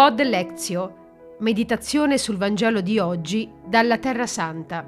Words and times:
Pod 0.00 0.18
Lezio, 0.22 1.36
meditazione 1.40 2.16
sul 2.16 2.38
Vangelo 2.38 2.80
di 2.80 2.98
oggi 2.98 3.52
dalla 3.62 3.98
Terra 3.98 4.26
Santa. 4.26 4.82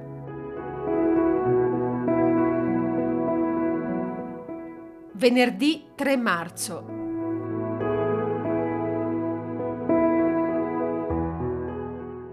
Venerdì 5.12 5.88
3 5.94 6.16
marzo. 6.16 6.86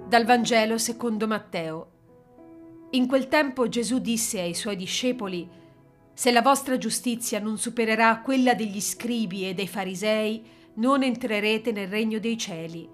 Dal 0.08 0.24
Vangelo 0.24 0.78
secondo 0.78 1.28
Matteo. 1.28 1.88
In 2.92 3.08
quel 3.08 3.28
tempo 3.28 3.68
Gesù 3.68 4.00
disse 4.00 4.40
ai 4.40 4.54
suoi 4.54 4.78
discepoli, 4.78 5.46
Se 6.14 6.32
la 6.32 6.42
vostra 6.42 6.78
giustizia 6.78 7.42
non 7.42 7.58
supererà 7.58 8.22
quella 8.22 8.54
degli 8.54 8.80
scribi 8.80 9.50
e 9.50 9.54
dei 9.54 9.68
farisei, 9.68 10.58
non 10.76 11.04
entrerete 11.04 11.72
nel 11.72 11.88
regno 11.88 12.20
dei 12.20 12.38
cieli. 12.38 12.88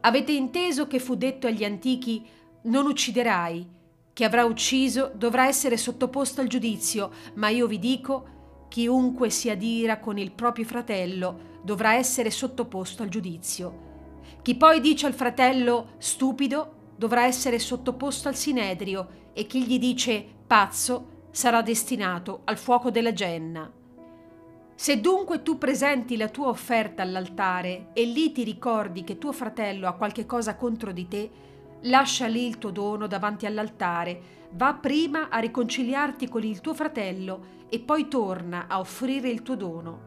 Avete 0.00 0.32
inteso 0.32 0.86
che 0.86 0.98
fu 0.98 1.14
detto 1.14 1.46
agli 1.46 1.64
antichi 1.64 2.24
non 2.62 2.86
ucciderai, 2.86 3.74
chi 4.16 4.24
avrà 4.24 4.44
ucciso 4.44 5.12
dovrà 5.14 5.46
essere 5.46 5.76
sottoposto 5.76 6.40
al 6.40 6.46
giudizio, 6.46 7.10
ma 7.34 7.50
io 7.50 7.66
vi 7.66 7.78
dico, 7.78 8.66
chiunque 8.68 9.28
si 9.28 9.50
adira 9.50 10.00
con 10.00 10.16
il 10.16 10.32
proprio 10.32 10.64
fratello 10.64 11.54
dovrà 11.62 11.96
essere 11.96 12.30
sottoposto 12.30 13.02
al 13.02 13.10
giudizio. 13.10 13.84
Chi 14.40 14.54
poi 14.54 14.80
dice 14.80 15.04
al 15.04 15.12
fratello 15.12 15.96
stupido 15.98 16.92
dovrà 16.96 17.26
essere 17.26 17.58
sottoposto 17.58 18.28
al 18.28 18.36
sinedrio 18.36 19.30
e 19.34 19.46
chi 19.46 19.66
gli 19.66 19.78
dice 19.78 20.24
pazzo 20.46 21.24
sarà 21.30 21.60
destinato 21.60 22.40
al 22.44 22.56
fuoco 22.56 22.90
della 22.90 23.12
genna. 23.12 23.70
Se 24.78 25.00
dunque 25.00 25.42
tu 25.42 25.56
presenti 25.56 26.18
la 26.18 26.28
tua 26.28 26.48
offerta 26.48 27.00
all'altare 27.00 27.88
e 27.94 28.04
lì 28.04 28.30
ti 28.30 28.44
ricordi 28.44 29.04
che 29.04 29.16
tuo 29.16 29.32
fratello 29.32 29.88
ha 29.88 29.94
qualche 29.94 30.26
cosa 30.26 30.54
contro 30.54 30.92
di 30.92 31.08
te, 31.08 31.30
lascia 31.84 32.26
lì 32.26 32.46
il 32.46 32.58
tuo 32.58 32.70
dono 32.70 33.06
davanti 33.06 33.46
all'altare, 33.46 34.20
va 34.50 34.74
prima 34.74 35.30
a 35.30 35.38
riconciliarti 35.38 36.28
con 36.28 36.44
il 36.44 36.60
tuo 36.60 36.74
fratello 36.74 37.64
e 37.70 37.80
poi 37.80 38.06
torna 38.08 38.66
a 38.68 38.78
offrire 38.78 39.30
il 39.30 39.42
tuo 39.42 39.56
dono. 39.56 40.00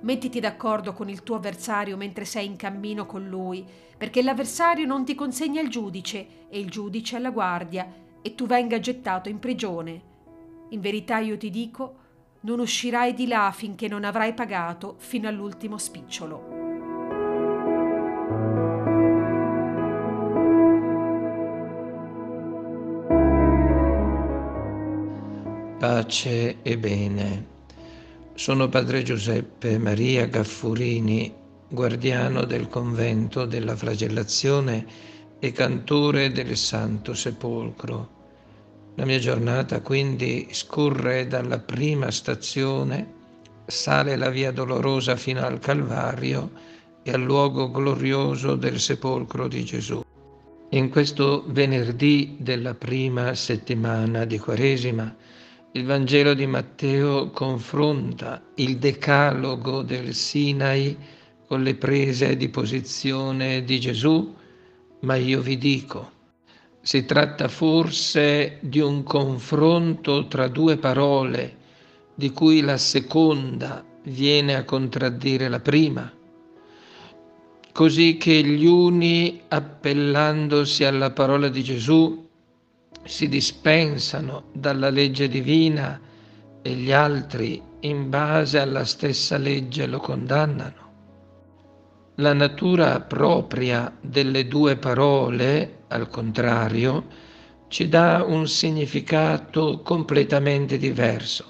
Mettiti 0.00 0.40
d'accordo 0.40 0.92
con 0.92 1.08
il 1.08 1.22
tuo 1.22 1.36
avversario 1.36 1.96
mentre 1.96 2.26
sei 2.26 2.44
in 2.44 2.56
cammino 2.56 3.06
con 3.06 3.26
lui, 3.26 3.64
perché 3.96 4.22
l'avversario 4.22 4.84
non 4.84 5.06
ti 5.06 5.14
consegna 5.14 5.62
il 5.62 5.70
giudice 5.70 6.48
e 6.50 6.58
il 6.58 6.68
giudice 6.68 7.16
alla 7.16 7.30
guardia 7.30 7.90
e 8.20 8.34
tu 8.34 8.44
venga 8.44 8.78
gettato 8.78 9.30
in 9.30 9.38
prigione. 9.38 10.02
In 10.68 10.80
verità 10.80 11.18
io 11.18 11.38
ti 11.38 11.48
dico, 11.48 12.00
non 12.42 12.60
uscirai 12.60 13.14
di 13.14 13.26
là 13.26 13.52
finché 13.54 13.88
non 13.88 14.04
avrai 14.04 14.34
pagato 14.34 14.94
fino 14.98 15.28
all'ultimo 15.28 15.78
spicciolo. 15.78 16.60
Pace 25.78 26.62
e 26.62 26.78
bene. 26.78 27.46
Sono 28.34 28.68
padre 28.68 29.02
Giuseppe 29.02 29.78
Maria 29.78 30.26
Gaffurini, 30.26 31.32
guardiano 31.68 32.44
del 32.44 32.68
convento 32.68 33.46
della 33.46 33.74
flagellazione 33.74 34.86
e 35.38 35.52
cantore 35.52 36.30
del 36.30 36.56
Santo 36.56 37.14
Sepolcro. 37.14 38.21
La 38.96 39.06
mia 39.06 39.18
giornata 39.18 39.80
quindi 39.80 40.48
scorre 40.50 41.26
dalla 41.26 41.58
prima 41.58 42.10
stazione, 42.10 43.20
sale 43.66 44.16
la 44.16 44.28
via 44.28 44.52
dolorosa 44.52 45.16
fino 45.16 45.40
al 45.44 45.58
Calvario 45.60 46.50
e 47.02 47.10
al 47.10 47.22
luogo 47.22 47.70
glorioso 47.70 48.54
del 48.54 48.78
sepolcro 48.78 49.48
di 49.48 49.64
Gesù. 49.64 50.02
In 50.70 50.90
questo 50.90 51.44
venerdì 51.48 52.36
della 52.38 52.74
prima 52.74 53.34
settimana 53.34 54.26
di 54.26 54.38
Quaresima, 54.38 55.16
il 55.72 55.84
Vangelo 55.86 56.34
di 56.34 56.46
Matteo 56.46 57.30
confronta 57.30 58.42
il 58.56 58.76
decalogo 58.76 59.80
del 59.80 60.14
Sinai 60.14 60.94
con 61.46 61.62
le 61.62 61.74
prese 61.76 62.36
di 62.36 62.50
posizione 62.50 63.64
di 63.64 63.80
Gesù, 63.80 64.34
ma 65.00 65.16
io 65.16 65.40
vi 65.40 65.56
dico, 65.56 66.10
si 66.82 67.04
tratta 67.04 67.46
forse 67.46 68.58
di 68.60 68.80
un 68.80 69.04
confronto 69.04 70.26
tra 70.26 70.48
due 70.48 70.76
parole, 70.76 71.56
di 72.12 72.30
cui 72.32 72.60
la 72.60 72.76
seconda 72.76 73.84
viene 74.04 74.56
a 74.56 74.64
contraddire 74.64 75.48
la 75.48 75.60
prima, 75.60 76.12
così 77.72 78.16
che 78.16 78.42
gli 78.42 78.66
uni, 78.66 79.42
appellandosi 79.46 80.84
alla 80.84 81.12
parola 81.12 81.48
di 81.48 81.62
Gesù, 81.62 82.28
si 83.04 83.28
dispensano 83.28 84.44
dalla 84.52 84.90
legge 84.90 85.28
divina 85.28 86.00
e 86.62 86.70
gli 86.72 86.90
altri, 86.90 87.62
in 87.80 88.10
base 88.10 88.58
alla 88.58 88.84
stessa 88.84 89.38
legge, 89.38 89.86
lo 89.86 89.98
condannano. 89.98 90.80
La 92.16 92.32
natura 92.32 93.00
propria 93.00 93.96
delle 94.00 94.46
due 94.46 94.76
parole, 94.76 95.81
al 95.92 96.08
contrario, 96.08 97.06
ci 97.68 97.88
dà 97.88 98.24
un 98.26 98.46
significato 98.48 99.80
completamente 99.82 100.76
diverso. 100.76 101.46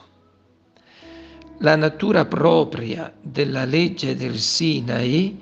La 1.58 1.76
natura 1.76 2.26
propria 2.26 3.12
della 3.20 3.64
legge 3.64 4.16
del 4.16 4.38
Sinai 4.38 5.41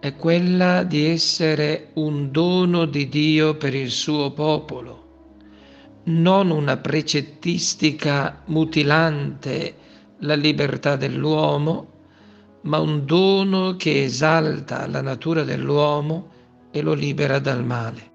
è 0.00 0.16
quella 0.16 0.82
di 0.82 1.04
essere 1.04 1.90
un 1.94 2.30
dono 2.30 2.86
di 2.86 3.08
Dio 3.08 3.56
per 3.56 3.74
il 3.74 3.90
suo 3.90 4.32
popolo, 4.32 4.98
non 6.04 6.50
una 6.50 6.76
precettistica 6.76 8.42
mutilante 8.46 9.74
la 10.20 10.34
libertà 10.34 10.96
dell'uomo, 10.96 11.88
ma 12.62 12.78
un 12.78 13.04
dono 13.04 13.76
che 13.76 14.04
esalta 14.04 14.86
la 14.86 15.00
natura 15.00 15.44
dell'uomo 15.44 16.28
e 16.70 16.82
lo 16.82 16.94
libera 16.94 17.38
dal 17.38 17.64
male. 17.64 18.09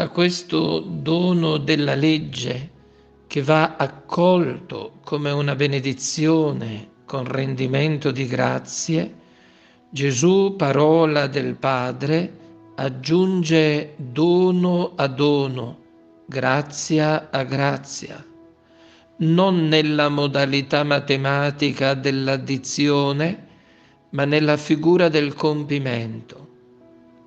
A 0.00 0.08
questo 0.08 0.78
dono 0.80 1.58
della 1.58 1.94
legge 1.94 2.70
che 3.26 3.42
va 3.42 3.76
accolto 3.76 4.92
come 5.04 5.30
una 5.30 5.54
benedizione 5.54 7.02
con 7.04 7.26
rendimento 7.26 8.10
di 8.10 8.26
grazie, 8.26 9.14
Gesù, 9.90 10.54
parola 10.56 11.26
del 11.26 11.54
Padre, 11.56 12.32
aggiunge 12.76 13.92
dono 13.98 14.92
a 14.96 15.06
dono, 15.06 15.78
grazia 16.24 17.28
a 17.30 17.42
grazia, 17.44 18.24
non 19.18 19.68
nella 19.68 20.08
modalità 20.08 20.82
matematica 20.82 21.92
dell'addizione, 21.92 23.48
ma 24.12 24.24
nella 24.24 24.56
figura 24.56 25.10
del 25.10 25.34
compimento. 25.34 26.48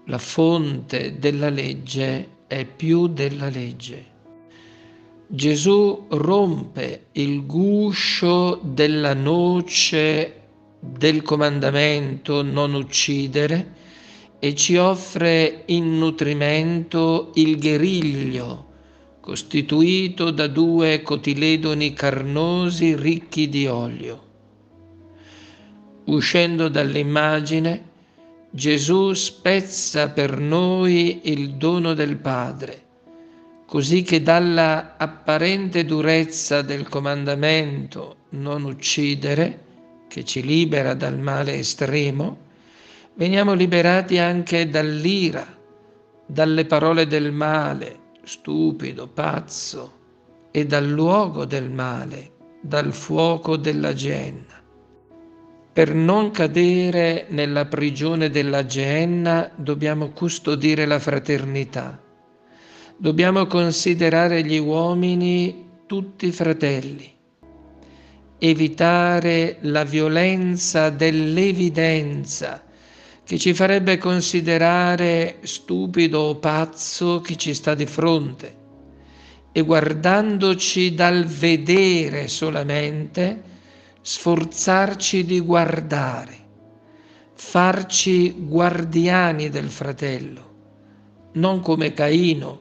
La 0.07 0.17
fonte 0.17 1.19
della 1.19 1.49
legge 1.49 2.32
è 2.53 2.65
più 2.65 3.07
della 3.07 3.49
legge. 3.49 4.05
Gesù 5.27 6.05
rompe 6.09 7.07
il 7.13 7.45
guscio 7.45 8.59
della 8.63 9.13
noce 9.13 10.41
del 10.79 11.23
comandamento 11.23 12.43
non 12.43 12.75
uccidere 12.75 13.81
e 14.37 14.53
ci 14.53 14.77
offre 14.77 15.63
in 15.67 15.97
nutrimento 15.97 17.31
il 17.35 17.57
gueriglio 17.57 18.71
costituito 19.23 20.31
da 20.31 20.47
due 20.47 21.01
cotiledoni 21.01 21.93
carnosi 21.93 22.93
ricchi 22.93 23.47
di 23.47 23.65
olio. 23.67 24.21
Uscendo 26.07 26.67
dall'immagine, 26.67 27.91
Gesù 28.55 29.13
spezza 29.13 30.11
per 30.11 30.37
noi 30.37 31.21
il 31.23 31.55
dono 31.55 31.95
del 31.95 32.17
Padre, 32.17 32.83
così 33.65 34.03
che 34.03 34.21
dalla 34.21 34.93
apparente 34.95 35.83
durezza 35.85 36.61
del 36.61 36.87
comandamento 36.87 38.27
non 38.29 38.63
uccidere, 38.65 39.63
che 40.07 40.23
ci 40.23 40.43
libera 40.43 40.93
dal 40.93 41.17
male 41.17 41.55
estremo, 41.55 42.37
veniamo 43.15 43.53
liberati 43.53 44.19
anche 44.19 44.69
dall'ira, 44.69 45.47
dalle 46.23 46.65
parole 46.65 47.07
del 47.07 47.31
male, 47.31 47.99
stupido, 48.23 49.07
pazzo, 49.07 49.93
e 50.51 50.63
dal 50.67 50.87
luogo 50.87 51.45
del 51.45 51.71
male, 51.71 52.33
dal 52.61 52.93
fuoco 52.93 53.57
della 53.57 53.95
genna. 53.95 54.62
Per 55.73 55.91
non 55.95 56.29
cadere 56.29 57.25
nella 57.29 57.65
prigione 57.65 58.29
della 58.29 58.63
Geenna 58.63 59.49
dobbiamo 59.55 60.11
custodire 60.11 60.85
la 60.85 60.99
fraternità. 60.99 61.99
Dobbiamo 62.95 63.47
considerare 63.47 64.43
gli 64.43 64.59
uomini 64.59 65.69
tutti 65.87 66.31
fratelli. 66.31 67.11
Evitare 68.37 69.57
la 69.61 69.83
violenza 69.83 70.91
dell'evidenza 70.91 72.63
che 73.23 73.39
ci 73.39 73.55
farebbe 73.55 73.97
considerare 73.97 75.37
stupido 75.41 76.19
o 76.19 76.35
pazzo 76.35 77.19
chi 77.21 77.35
ci 77.35 77.55
sta 77.55 77.73
di 77.73 77.87
fronte 77.87 78.55
e 79.51 79.61
guardandoci 79.61 80.93
dal 80.93 81.25
vedere 81.25 82.27
solamente, 82.27 83.52
sforzarci 84.05 85.23
di 85.23 85.39
guardare, 85.39 86.37
farci 87.35 88.33
guardiani 88.37 89.47
del 89.47 89.69
fratello, 89.69 90.51
non 91.35 91.61
come 91.61 91.93
Caino, 91.93 92.59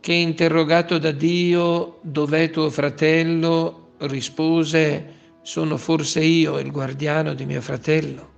che 0.00 0.12
interrogato 0.12 0.98
da 0.98 1.10
Dio 1.10 1.98
dov'è 2.02 2.50
tuo 2.50 2.68
fratello, 2.68 3.92
rispose 4.00 5.20
sono 5.40 5.78
forse 5.78 6.20
io 6.20 6.58
il 6.58 6.70
guardiano 6.70 7.32
di 7.32 7.46
mio 7.46 7.62
fratello. 7.62 8.30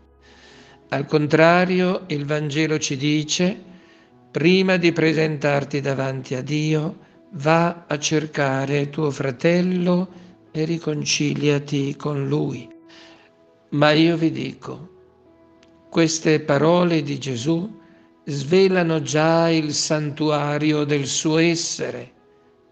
Al 0.91 1.07
contrario, 1.07 2.05
il 2.07 2.25
Vangelo 2.25 2.79
ci 2.79 2.97
dice, 2.97 3.61
prima 4.31 4.77
di 4.77 4.93
presentarti 4.93 5.81
davanti 5.81 6.37
a 6.37 6.43
Dio, 6.43 6.99
va 7.33 7.87
a 7.89 7.99
cercare 7.99 8.91
tuo 8.91 9.11
fratello 9.11 10.23
e 10.57 10.65
riconciliati 10.65 11.97
con 11.97 12.29
lui. 12.29 12.69
Ma 13.71 13.91
io 13.91 14.17
vi 14.17 14.31
dico, 14.31 14.89
queste 15.91 16.39
parole 16.39 17.03
di 17.03 17.19
Gesù 17.19 17.69
svelano 18.25 19.03
già 19.03 19.51
il 19.51 19.75
santuario 19.75 20.85
del 20.85 21.07
suo 21.07 21.39
essere, 21.39 22.13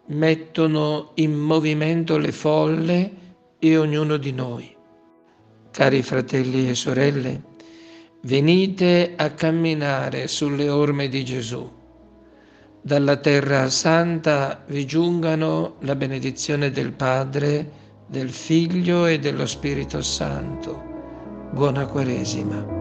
mettono 0.07 1.11
in 1.15 1.33
movimento 1.37 2.19
le 2.19 2.31
folle 2.31 3.11
e 3.59 3.77
ognuno 3.77 4.17
di 4.17 4.33
noi. 4.33 4.73
Cari 5.73 6.03
fratelli 6.03 6.69
e 6.69 6.77
sorelle, 6.77 7.43
venite 8.23 9.15
a 9.17 9.31
camminare 9.31 10.29
sulle 10.29 10.69
orme 10.69 11.09
di 11.09 11.25
Gesù. 11.25 11.69
Dalla 12.85 13.17
terra 13.19 13.71
santa 13.71 14.65
vi 14.67 14.85
giungano 14.85 15.77
la 15.83 15.95
benedizione 15.95 16.73
del 16.73 16.93
Padre, 16.93 17.71
del 18.07 18.29
Figlio 18.29 19.07
e 19.07 19.21
dello 19.21 19.47
Spirito 19.47 20.03
Santo. 20.03 20.83
Buona 21.53 21.87
Quaresima. 21.87 22.81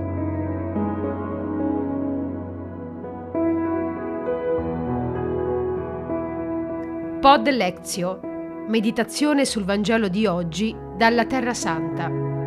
Pod 7.19 7.49
Lezio 7.49 8.21
Meditazione 8.67 9.45
sul 9.45 9.65
Vangelo 9.65 10.07
di 10.07 10.25
oggi 10.25 10.75
dalla 10.97 11.25
Terra 11.25 11.53
Santa. 11.53 12.40